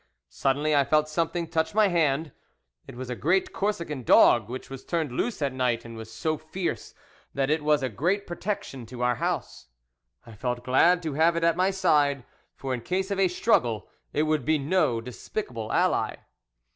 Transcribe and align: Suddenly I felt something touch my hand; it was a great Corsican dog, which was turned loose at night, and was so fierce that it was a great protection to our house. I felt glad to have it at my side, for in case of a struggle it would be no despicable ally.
Suddenly 0.29 0.75
I 0.75 0.83
felt 0.83 1.07
something 1.07 1.47
touch 1.47 1.75
my 1.75 1.87
hand; 1.87 2.31
it 2.87 2.95
was 2.95 3.11
a 3.11 3.15
great 3.15 3.53
Corsican 3.53 4.01
dog, 4.01 4.49
which 4.49 4.67
was 4.67 4.83
turned 4.83 5.11
loose 5.11 5.43
at 5.43 5.53
night, 5.53 5.85
and 5.85 5.95
was 5.95 6.11
so 6.11 6.39
fierce 6.39 6.95
that 7.35 7.51
it 7.51 7.63
was 7.63 7.83
a 7.83 7.87
great 7.89 8.25
protection 8.25 8.87
to 8.87 9.03
our 9.03 9.17
house. 9.17 9.67
I 10.25 10.33
felt 10.33 10.63
glad 10.63 11.03
to 11.03 11.13
have 11.13 11.35
it 11.35 11.43
at 11.43 11.55
my 11.55 11.69
side, 11.69 12.23
for 12.55 12.73
in 12.73 12.81
case 12.81 13.11
of 13.11 13.19
a 13.19 13.27
struggle 13.27 13.91
it 14.11 14.23
would 14.23 14.43
be 14.43 14.57
no 14.57 15.01
despicable 15.01 15.71
ally. 15.71 16.15